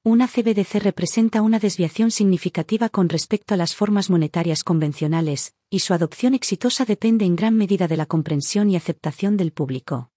Una 0.04 0.28
CBDC 0.28 0.76
representa 0.76 1.42
una 1.42 1.58
desviación 1.58 2.12
significativa 2.12 2.88
con 2.88 3.08
respecto 3.08 3.54
a 3.54 3.56
las 3.56 3.75
formas 3.75 4.08
monetarias 4.08 4.62
convencionales, 4.62 5.56
y 5.68 5.80
su 5.80 5.92
adopción 5.92 6.35
exitosa 6.35 6.85
depende 6.85 7.25
en 7.25 7.35
gran 7.35 7.56
medida 7.56 7.88
de 7.88 7.96
la 7.96 8.06
comprensión 8.06 8.70
y 8.70 8.76
aceptación 8.76 9.37
del 9.37 9.50
público. 9.50 10.12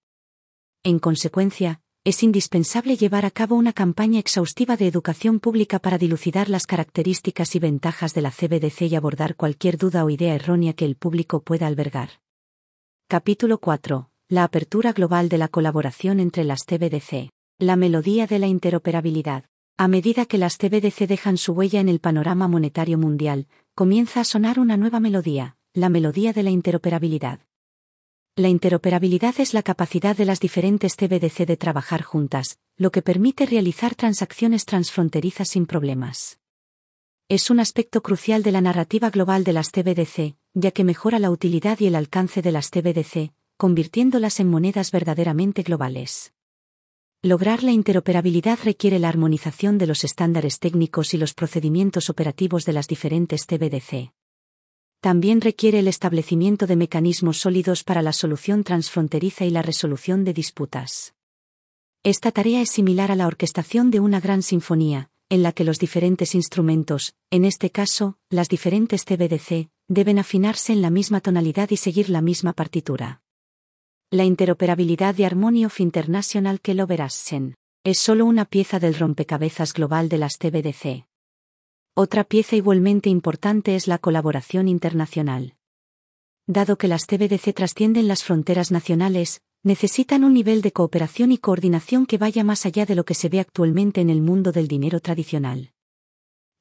En 0.84 1.00
consecuencia, 1.00 1.82
es 2.02 2.22
indispensable 2.22 2.96
llevar 2.96 3.26
a 3.26 3.30
cabo 3.30 3.56
una 3.56 3.74
campaña 3.74 4.18
exhaustiva 4.20 4.78
de 4.78 4.86
educación 4.86 5.38
pública 5.38 5.78
para 5.78 5.98
dilucidar 5.98 6.48
las 6.48 6.66
características 6.66 7.54
y 7.54 7.58
ventajas 7.58 8.14
de 8.14 8.22
la 8.22 8.30
CBDC 8.30 8.82
y 8.82 8.94
abordar 8.94 9.36
cualquier 9.36 9.76
duda 9.76 10.06
o 10.06 10.10
idea 10.10 10.34
errónea 10.34 10.72
que 10.72 10.86
el 10.86 10.96
público 10.96 11.42
pueda 11.42 11.66
albergar. 11.66 12.08
Capítulo 13.06 13.58
4. 13.58 14.08
La 14.28 14.44
apertura 14.44 14.94
global 14.94 15.28
de 15.28 15.36
la 15.36 15.48
colaboración 15.48 16.20
entre 16.20 16.44
las 16.44 16.64
CBDC. 16.64 17.28
La 17.58 17.76
melodía 17.76 18.26
de 18.26 18.38
la 18.38 18.46
interoperabilidad. 18.46 19.44
A 19.76 19.86
medida 19.86 20.24
que 20.24 20.38
las 20.38 20.56
CBDC 20.56 21.06
dejan 21.06 21.36
su 21.36 21.52
huella 21.52 21.80
en 21.80 21.90
el 21.90 22.00
panorama 22.00 22.48
monetario 22.48 22.96
mundial, 22.96 23.46
comienza 23.74 24.20
a 24.20 24.24
sonar 24.24 24.58
una 24.58 24.78
nueva 24.78 25.00
melodía, 25.00 25.56
la 25.74 25.90
melodía 25.90 26.32
de 26.32 26.44
la 26.44 26.50
interoperabilidad. 26.50 27.40
La 28.36 28.48
interoperabilidad 28.48 29.34
es 29.40 29.54
la 29.54 29.62
capacidad 29.62 30.16
de 30.16 30.24
las 30.24 30.40
diferentes 30.40 30.94
CBDC 30.94 31.46
de 31.46 31.56
trabajar 31.56 32.02
juntas, 32.02 32.58
lo 32.76 32.92
que 32.92 33.02
permite 33.02 33.44
realizar 33.44 33.94
transacciones 33.96 34.64
transfronterizas 34.64 35.48
sin 35.48 35.66
problemas. 35.66 36.38
Es 37.28 37.50
un 37.50 37.60
aspecto 37.60 38.02
crucial 38.02 38.42
de 38.42 38.52
la 38.52 38.60
narrativa 38.60 39.10
global 39.10 39.44
de 39.44 39.52
las 39.52 39.70
CBDC, 39.70 40.36
ya 40.54 40.70
que 40.70 40.84
mejora 40.84 41.18
la 41.18 41.30
utilidad 41.30 41.80
y 41.80 41.86
el 41.86 41.94
alcance 41.96 42.40
de 42.40 42.52
las 42.52 42.70
CBDC, 42.70 43.32
convirtiéndolas 43.56 44.40
en 44.40 44.48
monedas 44.48 44.90
verdaderamente 44.92 45.62
globales. 45.62 46.32
Lograr 47.22 47.62
la 47.62 47.72
interoperabilidad 47.72 48.60
requiere 48.64 48.98
la 48.98 49.08
armonización 49.10 49.76
de 49.76 49.86
los 49.86 50.04
estándares 50.04 50.60
técnicos 50.60 51.14
y 51.14 51.18
los 51.18 51.34
procedimientos 51.34 52.08
operativos 52.08 52.64
de 52.64 52.72
las 52.72 52.86
diferentes 52.86 53.44
CBDC. 53.44 54.12
También 55.00 55.40
requiere 55.40 55.78
el 55.78 55.88
establecimiento 55.88 56.66
de 56.66 56.76
mecanismos 56.76 57.38
sólidos 57.38 57.84
para 57.84 58.02
la 58.02 58.12
solución 58.12 58.64
transfronteriza 58.64 59.46
y 59.46 59.50
la 59.50 59.62
resolución 59.62 60.24
de 60.24 60.34
disputas. 60.34 61.14
Esta 62.02 62.32
tarea 62.32 62.60
es 62.60 62.70
similar 62.70 63.10
a 63.10 63.16
la 63.16 63.26
orquestación 63.26 63.90
de 63.90 64.00
una 64.00 64.20
gran 64.20 64.42
sinfonía, 64.42 65.10
en 65.30 65.42
la 65.42 65.52
que 65.52 65.64
los 65.64 65.78
diferentes 65.78 66.34
instrumentos, 66.34 67.14
en 67.30 67.46
este 67.46 67.70
caso, 67.70 68.18
las 68.28 68.48
diferentes 68.48 69.04
CBDC, 69.04 69.70
deben 69.88 70.18
afinarse 70.18 70.72
en 70.72 70.82
la 70.82 70.90
misma 70.90 71.20
tonalidad 71.20 71.70
y 71.70 71.78
seguir 71.78 72.10
la 72.10 72.20
misma 72.20 72.52
partitura. 72.52 73.22
La 74.10 74.24
interoperabilidad 74.24 75.14
de 75.14 75.24
Harmony 75.24 75.64
of 75.64 75.80
International 75.80 76.60
que 76.60 76.74
lo 76.74 76.86
es 77.84 77.98
solo 77.98 78.26
una 78.26 78.44
pieza 78.44 78.78
del 78.78 78.94
rompecabezas 78.94 79.72
global 79.72 80.10
de 80.10 80.18
las 80.18 80.36
TBDC. 80.36 81.09
Otra 81.94 82.24
pieza 82.24 82.56
igualmente 82.56 83.10
importante 83.10 83.74
es 83.74 83.88
la 83.88 83.98
colaboración 83.98 84.68
internacional. 84.68 85.56
Dado 86.46 86.78
que 86.78 86.88
las 86.88 87.06
TBDC 87.06 87.52
trascienden 87.54 88.06
las 88.06 88.22
fronteras 88.22 88.70
nacionales, 88.70 89.42
necesitan 89.62 90.24
un 90.24 90.32
nivel 90.32 90.62
de 90.62 90.72
cooperación 90.72 91.32
y 91.32 91.38
coordinación 91.38 92.06
que 92.06 92.16
vaya 92.16 92.44
más 92.44 92.64
allá 92.64 92.86
de 92.86 92.94
lo 92.94 93.04
que 93.04 93.14
se 93.14 93.28
ve 93.28 93.40
actualmente 93.40 94.00
en 94.00 94.08
el 94.08 94.22
mundo 94.22 94.52
del 94.52 94.68
dinero 94.68 95.00
tradicional. 95.00 95.72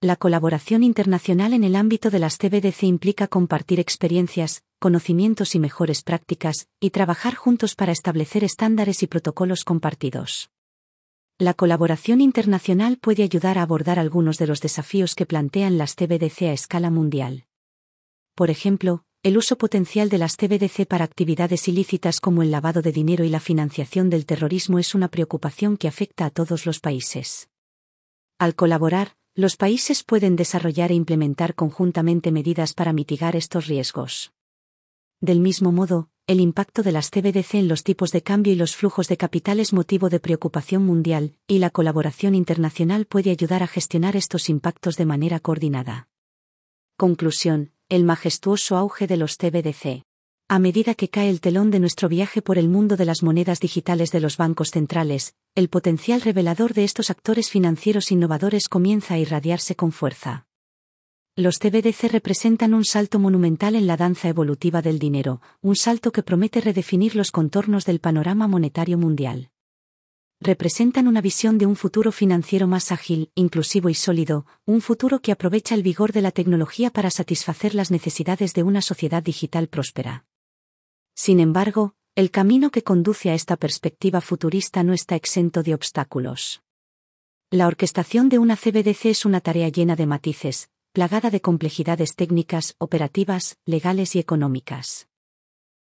La 0.01 0.15
colaboración 0.15 0.81
internacional 0.81 1.53
en 1.53 1.63
el 1.63 1.75
ámbito 1.75 2.09
de 2.09 2.19
las 2.19 2.37
CBDC 2.37 2.83
implica 2.83 3.27
compartir 3.27 3.79
experiencias, 3.79 4.63
conocimientos 4.79 5.55
y 5.55 5.59
mejores 5.59 6.01
prácticas, 6.03 6.67
y 6.79 6.89
trabajar 6.89 7.35
juntos 7.35 7.75
para 7.75 7.91
establecer 7.91 8.43
estándares 8.43 9.03
y 9.03 9.07
protocolos 9.07 9.63
compartidos. 9.63 10.49
La 11.41 11.53
colaboración 11.53 12.19
internacional 12.19 12.97
puede 12.97 13.23
ayudar 13.23 13.57
a 13.57 13.61
abordar 13.61 13.97
algunos 13.97 14.37
de 14.39 14.45
los 14.45 14.59
desafíos 14.59 15.15
que 15.15 15.25
plantean 15.25 15.77
las 15.77 15.95
CBDC 15.95 16.41
a 16.41 16.51
escala 16.51 16.89
mundial. 16.89 17.45
Por 18.35 18.49
ejemplo, 18.49 19.05
el 19.23 19.37
uso 19.37 19.57
potencial 19.57 20.09
de 20.09 20.17
las 20.17 20.35
CBDC 20.35 20.85
para 20.85 21.05
actividades 21.05 21.69
ilícitas 21.69 22.19
como 22.19 22.43
el 22.43 22.51
lavado 22.51 22.81
de 22.81 22.91
dinero 22.91 23.23
y 23.23 23.29
la 23.29 23.39
financiación 23.39 24.09
del 24.09 24.25
terrorismo 24.25 24.79
es 24.79 24.93
una 24.93 25.07
preocupación 25.07 25.77
que 25.77 25.87
afecta 25.87 26.25
a 26.25 26.29
todos 26.29 26.65
los 26.65 26.81
países. 26.81 27.49
Al 28.37 28.53
colaborar, 28.53 29.15
los 29.33 29.55
países 29.55 30.03
pueden 30.03 30.35
desarrollar 30.35 30.91
e 30.91 30.95
implementar 30.95 31.55
conjuntamente 31.55 32.33
medidas 32.33 32.73
para 32.73 32.91
mitigar 32.91 33.37
estos 33.37 33.67
riesgos. 33.67 34.33
Del 35.21 35.39
mismo 35.39 35.71
modo, 35.71 36.09
el 36.29 36.39
impacto 36.41 36.83
de 36.83 36.91
las 36.91 37.09
CBDC 37.09 37.55
en 37.55 37.67
los 37.67 37.83
tipos 37.83 38.11
de 38.11 38.21
cambio 38.21 38.53
y 38.53 38.55
los 38.55 38.75
flujos 38.75 39.07
de 39.07 39.17
capital 39.17 39.59
es 39.59 39.73
motivo 39.73 40.09
de 40.09 40.19
preocupación 40.19 40.85
mundial, 40.85 41.33
y 41.47 41.57
la 41.57 41.71
colaboración 41.71 42.35
internacional 42.35 43.07
puede 43.07 43.31
ayudar 43.31 43.63
a 43.63 43.67
gestionar 43.67 44.15
estos 44.15 44.47
impactos 44.47 44.95
de 44.95 45.05
manera 45.07 45.39
coordinada. 45.39 46.07
Conclusión, 46.97 47.71
el 47.89 48.03
majestuoso 48.03 48.77
auge 48.77 49.07
de 49.07 49.17
los 49.17 49.37
CBDC. 49.37 50.03
A 50.47 50.59
medida 50.59 50.93
que 50.93 51.09
cae 51.09 51.31
el 51.31 51.41
telón 51.41 51.71
de 51.71 51.79
nuestro 51.79 52.07
viaje 52.07 52.43
por 52.43 52.59
el 52.59 52.69
mundo 52.69 52.95
de 52.95 53.05
las 53.05 53.23
monedas 53.23 53.59
digitales 53.59 54.11
de 54.11 54.19
los 54.19 54.37
bancos 54.37 54.69
centrales, 54.69 55.33
el 55.55 55.67
potencial 55.67 56.21
revelador 56.21 56.75
de 56.75 56.83
estos 56.83 57.09
actores 57.09 57.49
financieros 57.49 58.11
innovadores 58.11 58.69
comienza 58.69 59.15
a 59.15 59.17
irradiarse 59.17 59.75
con 59.75 59.91
fuerza. 59.91 60.45
Los 61.39 61.57
CBDC 61.57 62.11
representan 62.11 62.73
un 62.73 62.83
salto 62.83 63.17
monumental 63.17 63.77
en 63.77 63.87
la 63.87 63.95
danza 63.95 64.27
evolutiva 64.27 64.81
del 64.81 64.99
dinero, 64.99 65.39
un 65.61 65.77
salto 65.77 66.11
que 66.11 66.21
promete 66.21 66.59
redefinir 66.59 67.15
los 67.15 67.31
contornos 67.31 67.85
del 67.85 68.01
panorama 68.01 68.49
monetario 68.49 68.97
mundial. 68.97 69.49
Representan 70.41 71.07
una 71.07 71.21
visión 71.21 71.57
de 71.57 71.65
un 71.65 71.77
futuro 71.77 72.11
financiero 72.11 72.67
más 72.67 72.91
ágil, 72.91 73.31
inclusivo 73.35 73.87
y 73.87 73.93
sólido, 73.93 74.47
un 74.65 74.81
futuro 74.81 75.21
que 75.21 75.31
aprovecha 75.31 75.75
el 75.75 75.81
vigor 75.81 76.11
de 76.11 76.23
la 76.23 76.31
tecnología 76.31 76.89
para 76.89 77.09
satisfacer 77.09 77.73
las 77.73 77.89
necesidades 77.89 78.53
de 78.53 78.63
una 78.63 78.81
sociedad 78.81 79.23
digital 79.23 79.69
próspera. 79.69 80.25
Sin 81.15 81.39
embargo, 81.39 81.95
el 82.15 82.31
camino 82.31 82.69
que 82.69 82.83
conduce 82.83 83.29
a 83.29 83.33
esta 83.33 83.55
perspectiva 83.55 84.19
futurista 84.19 84.83
no 84.83 84.91
está 84.91 85.15
exento 85.15 85.63
de 85.63 85.73
obstáculos. 85.73 86.63
La 87.49 87.65
orquestación 87.65 88.27
de 88.27 88.39
una 88.39 88.57
CBDC 88.57 89.05
es 89.05 89.23
una 89.23 89.39
tarea 89.39 89.69
llena 89.69 89.95
de 89.95 90.05
matices, 90.05 90.69
plagada 90.91 91.29
de 91.29 91.39
complejidades 91.39 92.15
técnicas, 92.15 92.75
operativas, 92.79 93.57
legales 93.65 94.15
y 94.15 94.19
económicas. 94.19 95.07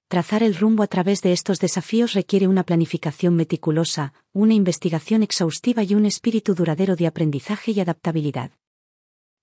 Trazar 0.07 0.43
el 0.43 0.55
rumbo 0.55 0.83
a 0.85 0.87
través 0.87 1.23
de 1.23 1.33
estos 1.33 1.59
desafíos 1.59 2.13
requiere 2.13 2.47
una 2.47 2.63
planificación 2.63 3.35
meticulosa, 3.35 4.13
una 4.33 4.55
investigación 4.55 5.23
exhaustiva 5.23 5.83
y 5.83 5.95
un 5.95 6.07
espíritu 6.07 6.55
duradero 6.55 6.95
de 6.95 7.07
aprendizaje 7.09 7.73
y 7.73 7.81
adaptabilidad. 7.81 8.53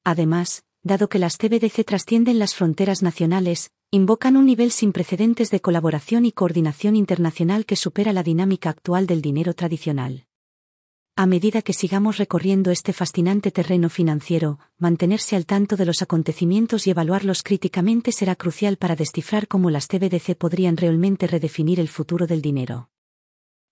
Además, 0.06 0.64
dado 0.82 1.10
que 1.10 1.20
las 1.20 1.38
CBDC 1.38 1.84
trascienden 1.86 2.40
las 2.40 2.56
fronteras 2.56 3.04
nacionales, 3.04 3.72
invocan 3.92 4.38
un 4.38 4.46
nivel 4.46 4.72
sin 4.72 4.94
precedentes 4.94 5.52
de 5.52 5.60
colaboración 5.60 6.26
y 6.26 6.32
coordinación 6.32 6.96
internacional 6.96 7.66
que 7.66 7.76
supera 7.76 8.14
la 8.14 8.24
dinámica 8.24 8.70
actual 8.70 9.08
del 9.08 9.22
dinero 9.22 9.54
tradicional. 9.54 10.29
A 11.22 11.26
medida 11.26 11.62
que 11.62 11.74
sigamos 11.74 12.18
recorriendo 12.18 12.72
este 12.72 12.94
fascinante 12.94 13.52
terreno 13.52 13.90
financiero, 13.90 14.58
mantenerse 14.78 15.36
al 15.36 15.46
tanto 15.46 15.76
de 15.76 15.84
los 15.84 16.02
acontecimientos 16.02 16.88
y 16.88 16.92
evaluarlos 16.92 17.44
críticamente 17.44 18.14
será 18.14 18.38
crucial 18.38 18.78
para 18.78 18.96
descifrar 18.96 19.50
cómo 19.50 19.70
las 19.70 19.88
CBDC 19.88 20.38
podrían 20.38 20.78
realmente 20.78 21.28
redefinir 21.28 21.82
el 21.82 21.90
futuro 21.90 22.26
del 22.26 22.42
dinero. 22.42 22.90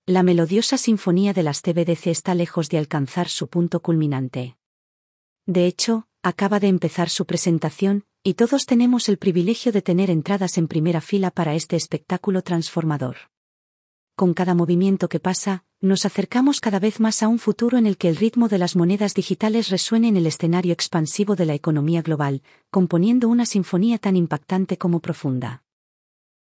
La 0.06 0.24
melodiosa 0.24 0.78
sinfonía 0.78 1.32
de 1.32 1.44
las 1.44 1.62
CBDC 1.62 2.08
está 2.08 2.36
lejos 2.36 2.68
de 2.68 2.80
alcanzar 2.80 3.30
su 3.30 3.48
punto 3.48 3.80
culminante. 3.80 4.58
De 5.46 5.68
hecho, 5.68 6.10
acaba 6.24 6.60
de 6.60 6.68
empezar 6.68 7.08
su 7.08 7.26
presentación, 7.26 8.04
y 8.24 8.34
todos 8.34 8.66
tenemos 8.66 9.08
el 9.08 9.18
privilegio 9.18 9.72
de 9.72 9.82
tener 9.82 10.10
entradas 10.10 10.58
en 10.58 10.68
primera 10.68 11.00
fila 11.00 11.32
para 11.32 11.56
este 11.56 11.78
espectáculo 11.78 12.42
transformador. 12.42 13.16
Con 14.18 14.34
cada 14.34 14.56
movimiento 14.56 15.10
que 15.10 15.20
pasa, 15.20 15.64
nos 15.80 16.04
acercamos 16.04 16.60
cada 16.60 16.80
vez 16.80 17.00
más 17.00 17.22
a 17.22 17.28
un 17.28 17.38
futuro 17.38 17.78
en 17.78 17.86
el 17.86 17.98
que 17.98 18.10
el 18.10 18.16
ritmo 18.16 18.48
de 18.48 18.58
las 18.58 18.76
monedas 18.76 19.14
digitales 19.14 19.70
resuene 19.70 20.08
en 20.08 20.18
el 20.18 20.26
escenario 20.26 20.74
expansivo 20.74 21.36
de 21.36 21.46
la 21.46 21.54
economía 21.54 22.02
global, 22.02 22.42
componiendo 22.72 23.30
una 23.30 23.46
sinfonía 23.46 24.00
tan 24.00 24.16
impactante 24.16 24.80
como 24.80 25.02
profunda. 25.02 25.62